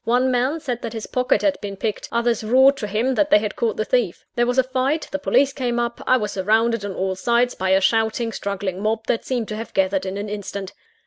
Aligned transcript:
One 0.03 0.31
man 0.31 0.59
said 0.59 0.81
that 0.81 0.93
his 0.93 1.05
pocket 1.05 1.43
had 1.43 1.61
been 1.61 1.75
picked; 1.75 2.09
others 2.11 2.43
roared 2.43 2.75
to 2.77 2.87
him 2.87 3.13
that 3.13 3.29
they 3.29 3.37
had 3.37 3.55
caught 3.55 3.77
the 3.77 3.85
thief. 3.85 4.25
There 4.33 4.47
was 4.47 4.57
a 4.57 4.63
fight 4.63 5.07
the 5.11 5.19
police 5.19 5.53
came 5.53 5.79
up 5.79 6.01
I 6.07 6.17
was 6.17 6.31
surrounded 6.31 6.83
on 6.83 6.95
all 6.95 7.13
sides 7.13 7.53
by 7.53 7.69
a 7.69 7.81
shouting, 7.81 8.31
struggling 8.31 8.81
mob 8.81 9.05
that 9.05 9.25
seemed 9.25 9.47
to 9.49 9.55
have 9.57 9.75
gathered 9.75 10.07
in 10.07 10.17
an 10.17 10.27
instant. 10.27 10.73